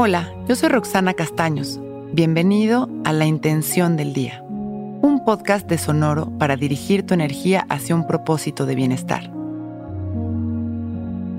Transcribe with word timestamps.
Hola, 0.00 0.32
yo 0.46 0.54
soy 0.54 0.68
Roxana 0.68 1.12
Castaños. 1.12 1.80
Bienvenido 2.12 2.88
a 3.04 3.12
La 3.12 3.26
Intención 3.26 3.96
del 3.96 4.12
Día, 4.12 4.44
un 4.46 5.24
podcast 5.24 5.68
de 5.68 5.76
Sonoro 5.76 6.30
para 6.38 6.54
dirigir 6.54 7.04
tu 7.04 7.14
energía 7.14 7.66
hacia 7.68 7.96
un 7.96 8.06
propósito 8.06 8.64
de 8.64 8.76
bienestar. 8.76 9.28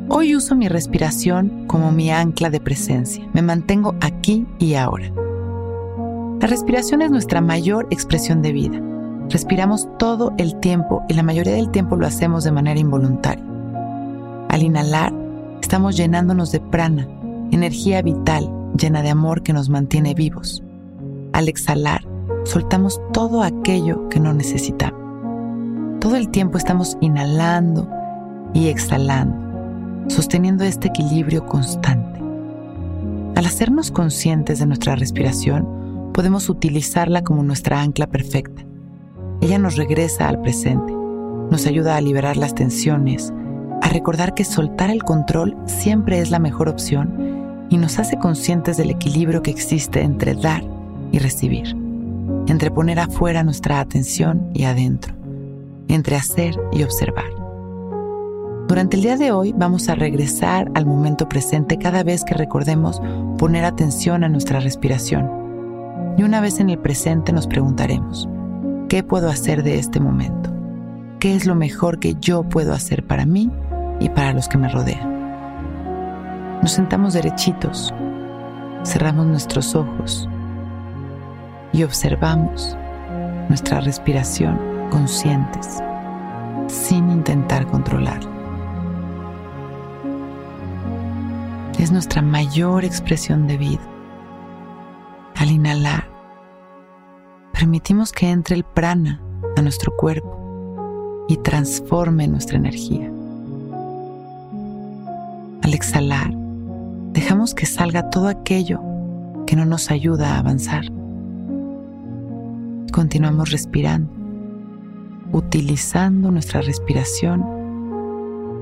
Hoy 0.09 0.35
uso 0.35 0.57
mi 0.57 0.67
respiración 0.67 1.67
como 1.67 1.93
mi 1.93 2.11
ancla 2.11 2.49
de 2.49 2.59
presencia. 2.59 3.25
Me 3.31 3.41
mantengo 3.41 3.95
aquí 4.01 4.45
y 4.59 4.73
ahora. 4.73 5.09
La 6.41 6.47
respiración 6.47 7.01
es 7.01 7.11
nuestra 7.11 7.39
mayor 7.39 7.87
expresión 7.91 8.41
de 8.41 8.51
vida. 8.51 8.81
Respiramos 9.29 9.87
todo 9.97 10.33
el 10.37 10.59
tiempo 10.59 11.01
y 11.07 11.13
la 11.13 11.23
mayoría 11.23 11.53
del 11.53 11.71
tiempo 11.71 11.95
lo 11.95 12.05
hacemos 12.05 12.43
de 12.43 12.51
manera 12.51 12.77
involuntaria. 12.77 13.45
Al 14.49 14.63
inhalar, 14.63 15.13
estamos 15.61 15.95
llenándonos 15.95 16.51
de 16.51 16.59
prana, 16.59 17.07
energía 17.51 18.01
vital 18.01 18.49
llena 18.77 19.01
de 19.01 19.09
amor 19.09 19.43
que 19.43 19.53
nos 19.53 19.69
mantiene 19.69 20.13
vivos. 20.13 20.63
Al 21.33 21.47
exhalar, 21.47 22.07
soltamos 22.45 23.01
todo 23.13 23.43
aquello 23.43 24.09
que 24.09 24.19
no 24.19 24.33
necesitamos. 24.33 24.99
Todo 25.99 26.15
el 26.15 26.29
tiempo 26.29 26.57
estamos 26.57 26.97
inhalando 27.01 27.89
y 28.53 28.67
exhalando, 28.67 29.35
sosteniendo 30.07 30.63
este 30.63 30.87
equilibrio 30.87 31.45
constante. 31.45 32.19
Al 33.35 33.45
hacernos 33.45 33.91
conscientes 33.91 34.59
de 34.59 34.65
nuestra 34.65 34.95
respiración, 34.95 36.11
podemos 36.13 36.49
utilizarla 36.49 37.23
como 37.23 37.43
nuestra 37.43 37.81
ancla 37.81 38.07
perfecta. 38.07 38.65
Ella 39.41 39.59
nos 39.59 39.75
regresa 39.75 40.27
al 40.27 40.41
presente, 40.41 40.93
nos 41.51 41.65
ayuda 41.65 41.95
a 41.95 42.01
liberar 42.01 42.37
las 42.37 42.55
tensiones, 42.55 43.33
a 43.81 43.89
recordar 43.89 44.33
que 44.33 44.43
soltar 44.43 44.89
el 44.89 45.03
control 45.03 45.55
siempre 45.65 46.19
es 46.19 46.31
la 46.31 46.39
mejor 46.39 46.69
opción 46.69 47.28
y 47.69 47.77
nos 47.77 47.99
hace 47.99 48.17
conscientes 48.17 48.77
del 48.77 48.89
equilibrio 48.89 49.41
que 49.41 49.51
existe 49.51 50.01
entre 50.01 50.35
dar 50.35 50.63
y 51.11 51.19
recibir, 51.19 51.75
entre 52.47 52.71
poner 52.71 52.99
afuera 52.99 53.43
nuestra 53.43 53.79
atención 53.79 54.49
y 54.53 54.63
adentro, 54.63 55.13
entre 55.87 56.15
hacer 56.15 56.55
y 56.71 56.83
observar. 56.83 57.29
Durante 58.67 58.97
el 58.97 59.03
día 59.03 59.17
de 59.17 59.31
hoy 59.31 59.53
vamos 59.55 59.89
a 59.89 59.95
regresar 59.95 60.71
al 60.75 60.85
momento 60.85 61.27
presente 61.27 61.77
cada 61.77 62.03
vez 62.03 62.23
que 62.23 62.35
recordemos 62.35 63.01
poner 63.37 63.65
atención 63.65 64.23
a 64.23 64.29
nuestra 64.29 64.59
respiración. 64.59 65.29
Y 66.17 66.23
una 66.23 66.41
vez 66.41 66.59
en 66.59 66.69
el 66.69 66.77
presente 66.77 67.33
nos 67.33 67.47
preguntaremos, 67.47 68.29
¿qué 68.89 69.03
puedo 69.03 69.29
hacer 69.29 69.63
de 69.63 69.79
este 69.79 69.99
momento? 69.99 70.53
¿Qué 71.19 71.35
es 71.35 71.45
lo 71.45 71.55
mejor 71.55 71.99
que 71.99 72.15
yo 72.19 72.43
puedo 72.43 72.73
hacer 72.73 73.05
para 73.05 73.25
mí 73.25 73.49
y 73.99 74.09
para 74.09 74.33
los 74.33 74.47
que 74.47 74.57
me 74.57 74.69
rodean. 74.69 75.18
Nos 76.61 76.71
sentamos 76.71 77.13
derechitos, 77.13 77.93
cerramos 78.83 79.25
nuestros 79.25 79.75
ojos 79.75 80.27
y 81.71 81.83
observamos 81.83 82.77
nuestra 83.47 83.79
respiración 83.79 84.59
conscientes, 84.89 85.81
sin 86.67 87.09
intentar 87.09 87.65
controlar. 87.67 88.19
Es 91.77 91.91
nuestra 91.93 92.21
mayor 92.21 92.83
expresión 92.83 93.47
de 93.47 93.57
vida. 93.57 93.87
Al 95.35 95.51
inhalar, 95.51 96.09
permitimos 97.53 98.11
que 98.11 98.29
entre 98.29 98.57
el 98.57 98.65
prana 98.65 99.21
a 99.55 99.61
nuestro 99.61 99.95
cuerpo 99.95 101.25
y 101.29 101.37
transforme 101.37 102.27
nuestra 102.27 102.57
energía. 102.57 103.09
Al 105.61 105.73
exhalar, 105.73 106.38
dejamos 107.29 107.53
que 107.53 107.67
salga 107.67 108.09
todo 108.09 108.27
aquello 108.27 108.81
que 109.45 109.55
no 109.55 109.63
nos 109.63 109.91
ayuda 109.91 110.33
a 110.33 110.39
avanzar. 110.39 110.85
Continuamos 112.91 113.51
respirando, 113.51 114.11
utilizando 115.31 116.31
nuestra 116.31 116.61
respiración 116.61 117.45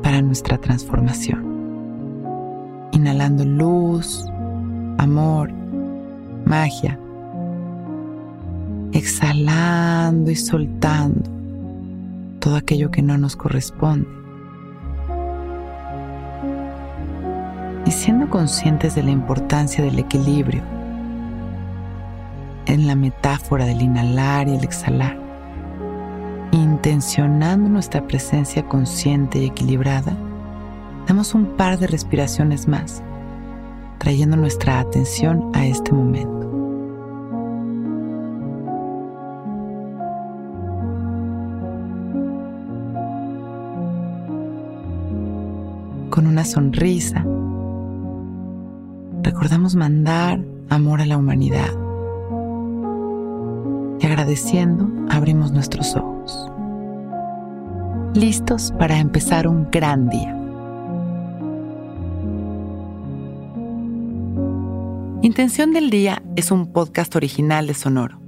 para 0.03 0.21
nuestra 0.21 0.57
transformación. 0.57 2.89
Inhalando 2.91 3.45
luz, 3.45 4.25
amor, 4.97 5.49
magia. 6.43 6.99
Exhalando 8.91 10.29
y 10.29 10.35
soltando 10.35 11.23
todo 12.41 12.57
aquello 12.57 12.91
que 12.91 13.01
no 13.01 13.17
nos 13.17 13.37
corresponde 13.37 14.09
y 17.87 17.91
siendo 17.91 18.29
conscientes 18.29 18.95
de 18.95 19.03
la 19.03 19.11
importancia 19.11 19.81
del 19.81 19.97
equilibrio 19.97 20.61
en 22.65 22.85
la 22.85 22.95
metáfora 22.95 23.65
del 23.65 23.81
inhalar 23.81 24.49
y 24.49 24.55
el 24.55 24.63
exhalar, 24.65 25.17
intencionando 26.51 27.69
nuestra 27.69 28.05
presencia 28.05 28.67
consciente 28.67 29.39
y 29.39 29.45
equilibrada, 29.45 30.17
damos 31.07 31.33
un 31.33 31.55
par 31.55 31.79
de 31.79 31.87
respiraciones 31.87 32.67
más, 32.67 33.01
trayendo 33.99 34.35
nuestra 34.35 34.81
atención 34.81 35.49
a 35.53 35.65
este 35.65 35.93
momento. 35.93 36.35
Con 46.09 46.27
una 46.27 46.43
sonrisa, 46.43 47.23
recordamos 49.37 49.75
mandar 49.75 50.43
amor 50.67 50.99
a 50.99 51.05
la 51.05 51.15
humanidad. 51.15 51.69
Y 53.99 54.05
agradeciendo, 54.07 54.89
abrimos 55.11 55.51
nuestros 55.51 55.95
ojos. 55.95 56.49
Listos 58.15 58.73
para 58.79 58.97
empezar 58.97 59.47
un 59.47 59.69
gran 59.69 60.09
día. 60.09 60.35
Intención 65.21 65.71
del 65.71 65.91
Día 65.91 66.23
es 66.35 66.49
un 66.49 66.73
podcast 66.73 67.15
original 67.15 67.67
de 67.67 67.75
Sonoro. 67.75 68.19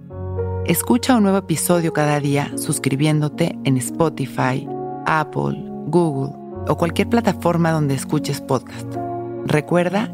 Escucha 0.67 1.15
un 1.15 1.23
nuevo 1.23 1.39
episodio 1.39 1.91
cada 1.91 2.19
día 2.19 2.51
suscribiéndote 2.55 3.57
en 3.63 3.77
Spotify, 3.77 4.67
Apple, 5.07 5.57
Google 5.87 6.35
o 6.67 6.77
cualquier 6.77 7.09
plataforma 7.09 7.71
donde 7.71 7.95
escuches 7.95 8.41
podcast. 8.41 8.93
Recuerda 9.47 10.13